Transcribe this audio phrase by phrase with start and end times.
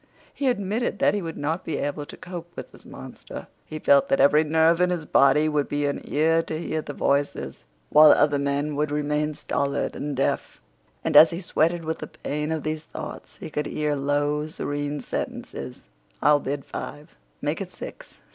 [0.33, 3.45] He admitted that he would not be able to cope with this monster.
[3.67, 6.95] He felt that every nerve in his body would be an ear to hear the
[6.95, 10.59] voices, while other men would remain stolid and deaf.
[11.03, 15.01] And as he sweated with the pain of these thoughts, he could hear low, serene
[15.01, 15.85] sentences.
[16.19, 18.21] "I'll bid five." "Make it six."